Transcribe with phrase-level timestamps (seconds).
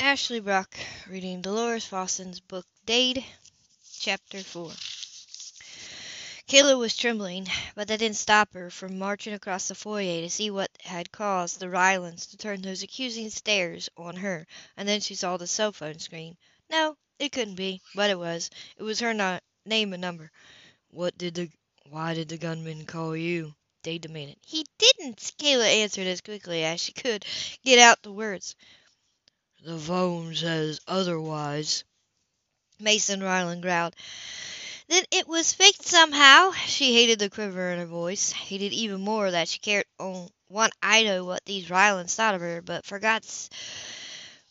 [0.00, 0.78] Ashley Brock
[1.08, 3.24] reading Delores Fossen's book Dade,
[3.98, 4.70] Chapter 4.
[6.46, 10.50] Kayla was trembling, but that didn't stop her from marching across the foyer to see
[10.50, 15.16] what had caused the Rylands to turn those accusing stares on her, and then she
[15.16, 16.36] saw the cell phone screen.
[16.70, 18.50] No, it couldn't be, but it was.
[18.76, 20.30] It was her na- name and number.
[20.90, 21.50] What did the
[21.90, 23.52] why did the gunman call you?
[23.82, 24.36] Dade demanded.
[24.46, 27.24] He didn't, Kayla answered as quickly as she could
[27.64, 28.54] get out the words.
[29.64, 31.82] The phone says otherwise.
[32.78, 33.96] Mason Ryland growled.
[34.86, 36.52] Then it was faked somehow.
[36.52, 40.70] She hated the quiver in her voice, hated even more that she cared on one
[40.82, 43.24] iota what these Rylands thought of her, but forgot.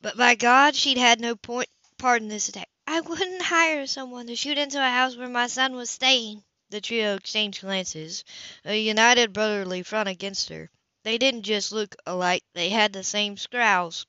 [0.00, 2.68] But by God, she'd had no point part in this attack.
[2.86, 6.44] I wouldn't hire someone to shoot into a house where my son was staying.
[6.70, 8.24] The trio exchanged glances,
[8.64, 10.70] a united brotherly front against her.
[11.02, 14.06] They didn't just look alike, they had the same scowls.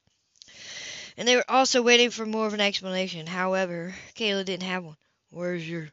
[1.17, 3.27] And they were also waiting for more of an explanation.
[3.27, 4.97] However, Kayla didn't have one.
[5.29, 5.89] Where's your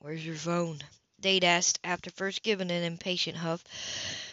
[0.00, 0.80] Where's your phone?
[1.20, 3.64] Dade asked, after first giving an impatient huff.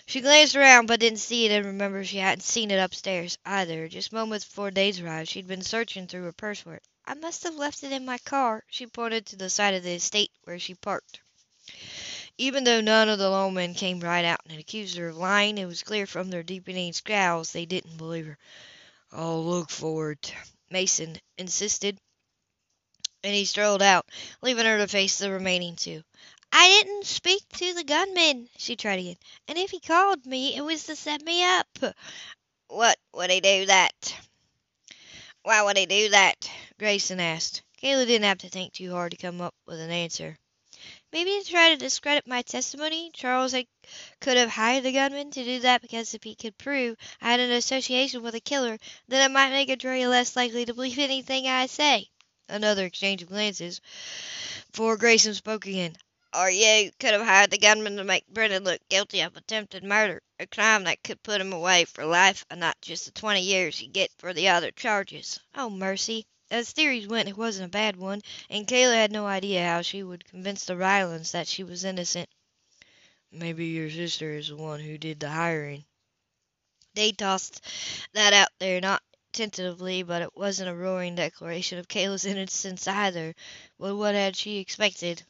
[0.05, 3.87] She glanced around, but didn't see it, and remembered she hadn't seen it upstairs, either.
[3.87, 6.83] Just moments before Dade's arrival, she'd been searching through her purse for it.
[7.03, 8.63] I must have left it in my car.
[8.69, 11.19] She pointed to the side of the estate where she parked.
[12.37, 15.65] Even though none of the lawmen came right out and accused her of lying, it
[15.65, 18.37] was clear from their deepening scowls they didn't believe her.
[19.11, 20.33] I'll look for it,
[20.69, 21.97] Mason insisted
[23.25, 24.05] and he strolled out,
[24.43, 26.03] leaving her to face the remaining two.
[26.51, 29.17] I didn't speak to the gunman, she tried again.
[29.47, 31.67] And if he called me, it was to set me up.
[32.67, 34.15] What would he do that?
[35.43, 36.49] Why would he do that?
[36.79, 37.61] Grayson asked.
[37.81, 40.37] Kayla didn't have to think too hard to come up with an answer.
[41.15, 43.09] Maybe to try to discredit my testimony.
[43.13, 43.67] Charles I
[44.19, 47.39] could have hired the gunman to do that because if he could prove I had
[47.39, 48.77] an association with a killer,
[49.07, 52.09] then it might make a jury less likely to believe anything I say.
[52.49, 53.79] Another exchange of glances
[54.73, 55.95] before Grayson spoke again.
[56.33, 60.21] Or you could have hired the gunman to make Brennan look guilty of attempted murder,
[60.37, 63.77] a crime that could put him away for life and not just the twenty years
[63.77, 65.39] he'd get for the other charges.
[65.55, 66.27] Oh, mercy.
[66.49, 70.03] As theories went, it wasn't a bad one, and Kayla had no idea how she
[70.03, 72.29] would convince the Rylands that she was innocent.
[73.31, 75.85] Maybe your sister is the one who did the hiring.
[76.95, 77.61] They tossed
[78.13, 83.35] that out there, not tentatively, but it wasn't a roaring declaration of Kayla's innocence either.
[83.77, 85.23] But what had she expected?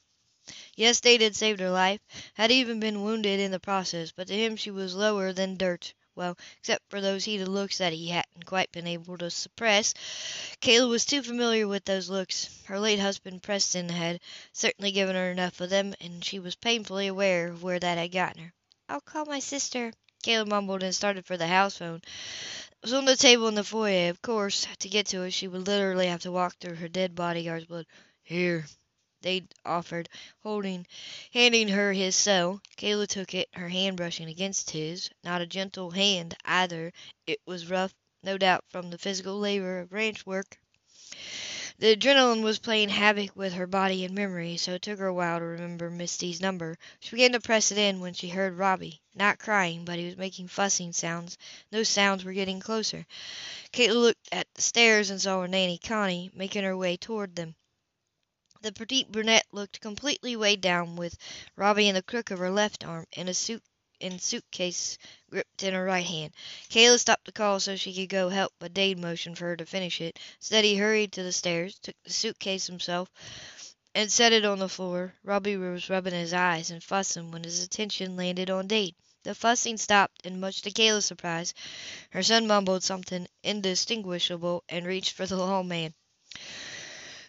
[0.75, 2.01] Yes, Dade had saved her life,
[2.35, 5.93] had even been wounded in the process, but to him she was lower than dirt.
[6.15, 9.93] Well, except for those heated looks that he hadn't quite been able to suppress.
[10.61, 12.49] Kayla was too familiar with those looks.
[12.65, 14.21] Her late husband, Preston, had
[14.53, 18.11] certainly given her enough of them, and she was painfully aware of where that had
[18.11, 18.53] gotten her.
[18.89, 19.93] I'll call my sister,
[20.23, 23.63] Kayla mumbled and started for the house phone It was on the table in the
[23.63, 24.09] foyer.
[24.09, 27.15] Of course, to get to it, she would literally have to walk through her dead
[27.15, 27.85] bodyguard's blood.
[28.23, 28.65] Here,
[29.25, 30.07] Dade offered,
[30.43, 30.85] holding,
[31.33, 32.61] handing her his cell.
[32.77, 35.09] Kayla took it, her hand brushing against his.
[35.23, 36.93] Not a gentle hand, either.
[37.25, 40.59] It was rough, no doubt, from the physical labor of ranch work.
[41.79, 45.13] The adrenaline was playing havoc with her body and memory, so it took her a
[45.13, 46.77] while to remember Misty's number.
[46.99, 49.01] She began to press it in when she heard Robbie.
[49.15, 51.35] Not crying, but he was making fussing sounds.
[51.71, 53.07] Those sounds were getting closer.
[53.73, 57.55] Kayla looked at the stairs and saw her nanny, Connie, making her way toward them.
[58.65, 61.19] The petite brunette looked completely weighed down, with
[61.55, 63.61] Robbie in the crook of her left arm, and a suit
[64.17, 64.97] suitcase
[65.29, 66.33] gripped in her right hand.
[66.71, 69.67] Kayla stopped the call so she could go help, but Dade motioned for her to
[69.67, 70.17] finish it.
[70.37, 73.07] Instead, he hurried to the stairs, took the suitcase himself,
[73.93, 75.13] and set it on the floor.
[75.21, 78.95] Robbie was rubbing his eyes and fussing when his attention landed on Dade.
[79.21, 81.53] The fussing stopped, and much to Kayla's surprise,
[82.09, 85.93] her son mumbled something indistinguishable and reached for the lawman.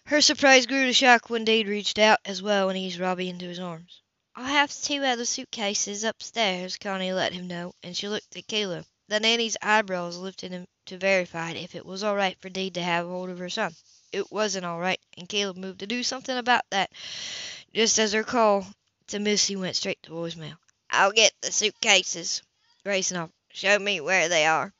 [0.06, 3.48] Her surprise grew to shock when Dade reached out as well and eased Robbie into
[3.48, 4.02] his arms.
[4.36, 8.84] I'll have two other suitcases upstairs, Connie let him know, and she looked at Kayla.
[9.08, 13.06] The nanny's eyebrows lifted to verify if it was all right for Dade to have
[13.06, 13.74] hold of her son.
[14.12, 16.92] It wasn't all right, and Kayla moved to do something about that,
[17.74, 18.64] just as her call
[19.08, 20.56] to Misty went straight to voicemail.
[20.88, 22.42] I'll get the suitcases,
[22.84, 23.32] Grayson offered.
[23.52, 24.72] Show me where they are.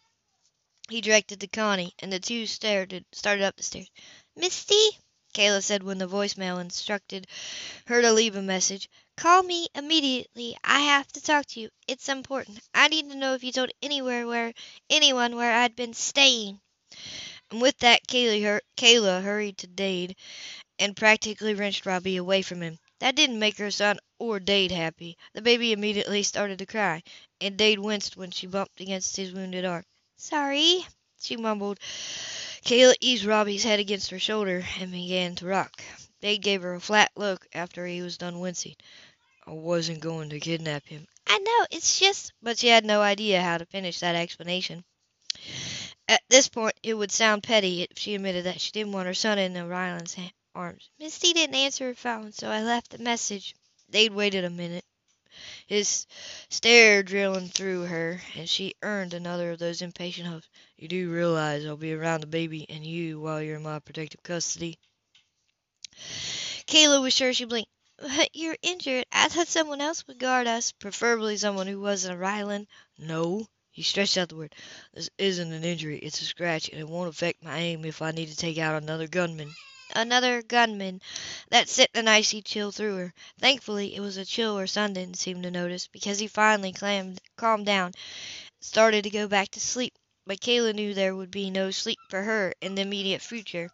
[0.89, 3.91] He directed to Connie, and the two started, started up the stairs.
[4.37, 4.91] Misty,
[5.37, 7.27] Kayla said when the voicemail instructed
[7.87, 8.89] her to leave a message.
[9.17, 10.57] Call me immediately.
[10.65, 11.71] I have to talk to you.
[11.87, 12.61] It's important.
[12.75, 14.55] I need to know if you told anywhere where
[14.91, 16.61] anyone where I'd been staying.
[17.51, 20.15] And with that, Kayla, hur- Kayla hurried to Dade
[20.79, 22.79] and practically wrenched Robbie away from him.
[23.01, 25.17] That didn't make her son or Dade happy.
[25.35, 27.03] The baby immediately started to cry,
[27.41, 29.85] and Dade winced when she bumped against his wounded arm.
[30.17, 30.87] Sorry,
[31.21, 31.81] she mumbled.
[32.67, 35.81] Kayla eased Robbie's head against her shoulder and began to rock.
[36.21, 38.75] Dade gave her a flat look after he was done wincing.
[39.47, 41.07] I wasn't going to kidnap him.
[41.29, 42.33] I know, it's just...
[42.43, 44.83] But she had no idea how to finish that explanation.
[46.09, 49.15] At this point, it would sound petty if she admitted that she didn't want her
[49.15, 50.17] son in Ryland's
[50.53, 50.91] arms.
[50.99, 53.55] Misty didn't answer her phone, so I left a message.
[53.89, 54.85] They'd waited a minute,
[55.67, 56.07] his
[56.49, 60.49] stare drilling through her, and she earned another of those impatient huffs.
[60.77, 64.23] You do realize I'll be around the baby and you while you're in my protective
[64.23, 64.79] custody?
[66.67, 67.71] Kayla was sure she blinked.
[67.99, 69.07] But you're injured.
[69.11, 72.67] I thought someone else would guard us, preferably someone who wasn't a Ryland.
[72.99, 74.55] No, he stretched out the word.
[74.93, 78.11] This isn't an injury, it's a scratch, and it won't affect my aim if I
[78.11, 79.55] need to take out another gunman.
[79.95, 81.01] Another gunman.
[81.51, 83.15] That sent an icy chill through her.
[83.39, 87.21] Thankfully, it was a chill her son didn't seem to notice, because he finally clammed,
[87.37, 87.93] calmed down,
[88.61, 89.95] started to go back to sleep.
[90.27, 93.71] But Kayla knew there would be no sleep for her in the immediate future,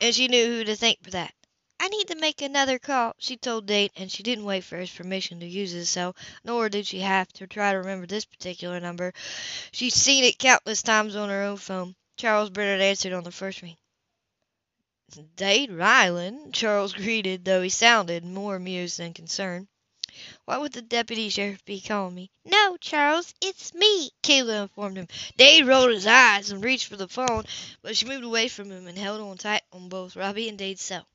[0.00, 1.34] and she knew who to thank for that.
[1.80, 4.90] I need to make another call, she told Dade, and she didn't wait for his
[4.90, 8.80] permission to use his cell, nor did she have to try to remember this particular
[8.80, 9.12] number.
[9.72, 11.96] She'd seen it countless times on her own phone.
[12.16, 13.76] Charles Bernard answered on the first ring.
[15.36, 19.68] Dade Ryland, Charles greeted, though he sounded more amused than concerned.
[20.46, 22.30] What would the deputy sheriff be calling me?
[22.44, 25.08] No, Charles, it's me, Kayla informed him.
[25.36, 27.44] Dade rolled his eyes and reached for the phone,
[27.82, 30.82] but she moved away from him and held on tight on both Robbie and Dade's
[30.82, 31.06] cell.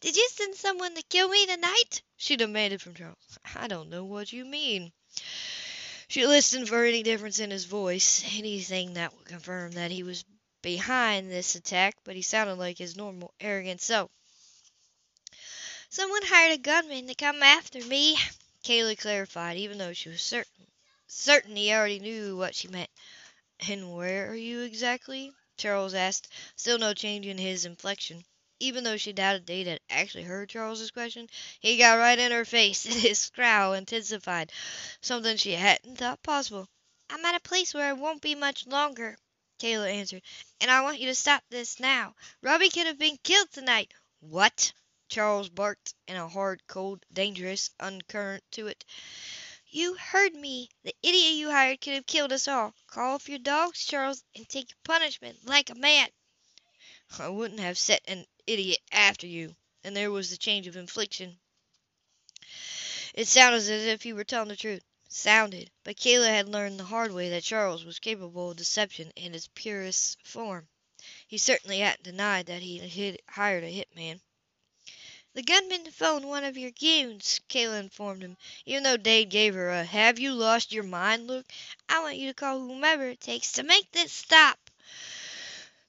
[0.00, 2.02] Did you send someone to kill me tonight?
[2.16, 3.38] she demanded from Charles.
[3.54, 4.92] I don't know what you mean.
[6.08, 10.24] She listened for any difference in his voice, anything that would confirm that he was
[10.62, 14.10] behind this attack, but he sounded like his normal, arrogant self.
[15.90, 18.16] Someone hired a gunman to come after me,
[18.64, 20.66] Kayla clarified, even though she was certain
[21.06, 22.88] certain he already knew what she meant.
[23.68, 25.32] And where are you exactly?
[25.58, 28.24] Charles asked, still no change in his inflection.
[28.58, 31.28] Even though she doubted Dade had actually heard Charles's question,
[31.60, 34.50] he got right in her face, and his scowl intensified,
[35.00, 36.68] something she hadn't thought possible.
[37.10, 39.18] I'm at a place where I won't be much longer,
[39.62, 40.22] Kayla answered,
[40.60, 42.16] and I want you to stop this now.
[42.42, 43.94] Robbie could have been killed tonight.
[44.18, 44.72] What?
[45.08, 48.84] Charles barked in a hard, cold, dangerous undercurrent to it.
[49.68, 50.68] You heard me.
[50.82, 52.74] The idiot you hired could have killed us all.
[52.88, 56.08] Call off your dogs, Charles, and take your punishment like a man.
[57.20, 59.54] I wouldn't have set an idiot after you.
[59.84, 61.38] And there was the change of inflection.
[63.14, 64.82] It sounded as if he were telling the truth.
[65.14, 65.70] Sounded.
[65.84, 69.46] But Kayla had learned the hard way that Charles was capable of deception in its
[69.54, 70.68] purest form.
[71.26, 74.20] He certainly hadn't denied that he had hired a hitman.
[75.34, 79.68] The gunman phoned one of your goons, Kayla informed him, even though Dade gave her
[79.68, 81.44] a have you lost your mind look.
[81.90, 84.70] I want you to call whomever it takes to make this stop.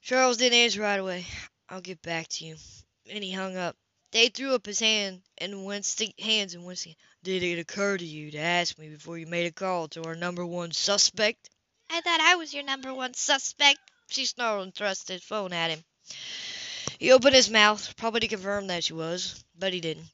[0.02, 1.26] Charles didn't answer right away.
[1.70, 2.56] I'll get back to you.
[3.08, 3.76] And he hung up.
[4.14, 6.94] Dade threw up his hand and winced hands and winced.
[7.24, 10.14] Did it occur to you to ask me before you made a call to our
[10.14, 11.50] number one suspect?
[11.90, 13.80] I thought I was your number one suspect.
[14.06, 15.84] She snarled and thrust his phone at him.
[17.00, 20.06] He opened his mouth, probably to confirm that she was, but he didn't.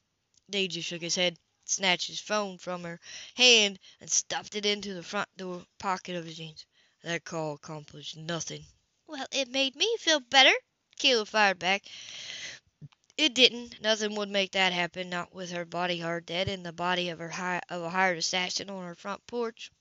[0.49, 2.99] Just shook his head, snatched his phone from her
[3.35, 6.65] hand, and stuffed it into the front door pocket of his jeans.
[7.03, 8.65] That call accomplished nothing.
[9.05, 10.53] Well, it made me feel better,
[10.99, 11.83] Kayla fired back.
[13.17, 13.81] It didn't.
[13.81, 17.19] Nothing would make that happen, not with her body hard dead and the body of
[17.19, 19.71] her hi- of a hired assassin on her front porch.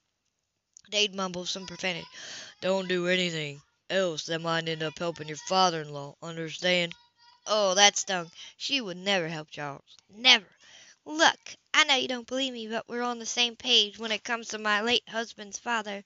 [0.90, 2.06] Dade mumbled some profanity.
[2.60, 6.94] Don't do anything else that might end up helping your father-in-law, understand?
[7.46, 8.30] Oh, that stung.
[8.56, 9.96] She would never help Charles.
[10.08, 10.46] Never.
[11.04, 14.24] Look, I know you don't believe me, but we're on the same page when it
[14.24, 16.04] comes to my late husband's father.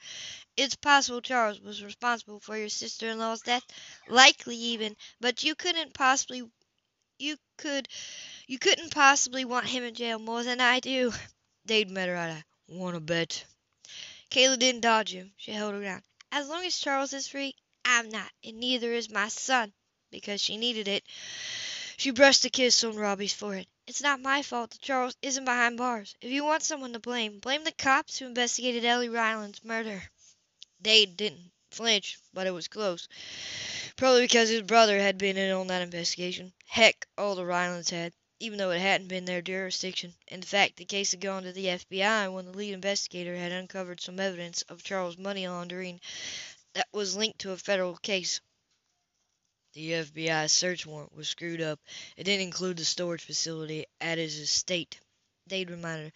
[0.56, 3.64] It's possible Charles was responsible for your sister-in-law's death,
[4.08, 6.42] likely even, but you couldn't possibly
[7.18, 7.88] you could
[8.46, 11.12] you couldn't possibly want him in jail more than I do.
[11.66, 12.44] Dade met her eye.
[12.68, 13.44] Want to bet?
[14.30, 15.32] Kayla didn't dodge him.
[15.36, 16.02] She held her ground.
[16.32, 17.54] As long as Charles is free,
[17.84, 19.72] I'm not, and neither is my son.
[20.10, 21.04] Because she needed it.
[21.96, 23.66] She brushed a kiss on Robbie's forehead.
[23.86, 26.16] It's not my fault that Charles isn't behind bars.
[26.20, 30.02] If you want someone to blame, blame the cops who investigated Ellie Ryland's murder.
[30.82, 33.08] Dade didn't flinch, but it was close.
[33.96, 36.52] Probably because his brother had been in on that investigation.
[36.66, 40.14] Heck, all the Rylands had, even though it hadn't been their jurisdiction.
[40.28, 44.00] In fact, the case had gone to the FBI when the lead investigator had uncovered
[44.00, 46.00] some evidence of Charles' money laundering
[46.74, 48.40] that was linked to a federal case.
[49.74, 51.80] The FBI search warrant was screwed up.
[52.16, 55.00] It didn't include the storage facility at his estate.
[55.48, 56.12] Dade reminded her.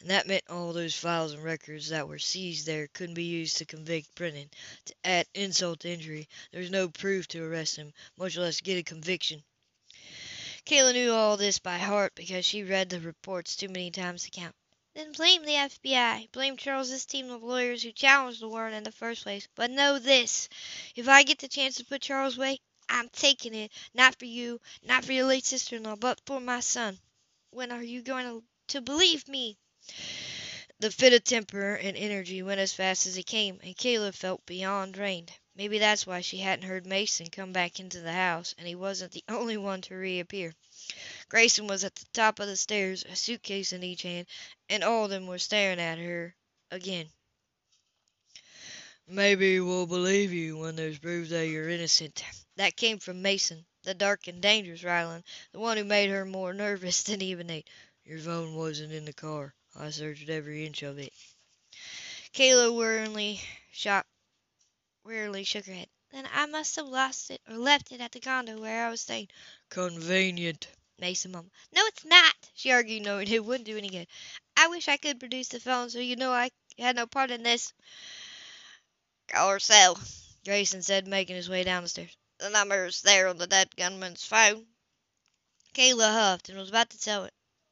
[0.00, 3.56] And that meant all those files and records that were seized there couldn't be used
[3.56, 4.48] to convict Brennan.
[4.84, 8.78] To add insult to injury, there was no proof to arrest him, much less get
[8.78, 9.42] a conviction.
[10.66, 14.30] Kayla knew all this by heart because she read the reports too many times to
[14.30, 14.54] count.
[14.94, 16.30] Then blame the FBI.
[16.32, 19.48] Blame Charles's team of lawyers who challenged the warrant in the first place.
[19.54, 20.48] But know this
[20.94, 23.72] if I get the chance to put Charles away, I'm taking it.
[23.94, 26.98] Not for you, not for your late sister in law, but for my son.
[27.50, 29.56] When are you going to, to believe me?
[30.80, 34.46] The fit of temper and energy went as fast as it came, and Kayla felt
[34.46, 35.32] beyond drained.
[35.56, 39.10] Maybe that's why she hadn't heard Mason come back into the house, and he wasn't
[39.10, 40.54] the only one to reappear.
[41.28, 44.28] Grayson was at the top of the stairs, a suitcase in each hand,
[44.68, 46.36] and all of them were staring at her
[46.70, 47.10] again.
[49.08, 52.22] Maybe we'll believe you when there's proof that you're innocent.
[52.54, 56.54] That came from Mason, the dark and dangerous Ryland, the one who made her more
[56.54, 57.68] nervous than even Nate.
[58.04, 59.54] Your phone wasn't in the car.
[59.80, 61.12] I searched every inch of it.
[62.34, 64.08] Kayla wearily shocked
[65.04, 65.88] wearily shook her head.
[66.10, 69.02] Then I must have lost it or left it at the condo where I was
[69.02, 69.28] staying.
[69.70, 70.66] Convenient,
[70.98, 71.52] Mason mumbled.
[71.70, 74.08] No, it's not, she argued, knowing it wouldn't do any good.
[74.56, 77.44] I wish I could produce the phone so you know I had no part in
[77.44, 77.72] this.
[79.28, 80.00] Her cell,
[80.44, 82.16] Grayson said, making his way down the stairs.
[82.38, 84.66] The number's there on the dead gunman's phone.
[85.72, 87.28] Kayla huffed and was about to tell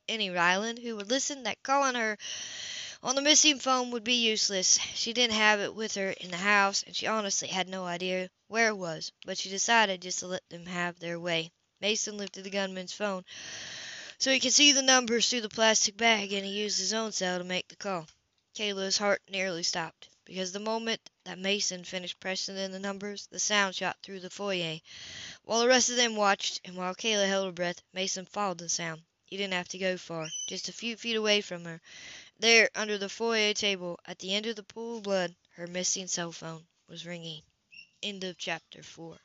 [0.09, 2.19] any Ryland who would listen that calling her
[3.03, 4.79] on the missing phone would be useless.
[4.95, 8.31] She didn't have it with her in the house, and she honestly had no idea
[8.49, 11.51] where it was, but she decided just to let them have their way.
[11.81, 13.25] Mason lifted the gunman's phone
[14.19, 17.13] so he could see the numbers through the plastic bag, and he used his own
[17.13, 18.09] cell to make the call.
[18.55, 23.39] Kayla's heart nearly stopped, because the moment that Mason finished pressing in the numbers, the
[23.39, 24.81] sound shot through the foyer.
[25.45, 28.69] While the rest of them watched, and while Kayla held her breath, Mason followed the
[28.71, 29.03] sound.
[29.27, 31.81] He didn't have to go far, just a few feet away from her,
[32.39, 36.07] there, under the foyer table, at the end of the pool of blood, her missing
[36.07, 37.43] cell phone was ringing.
[38.03, 39.19] End of chapter 4.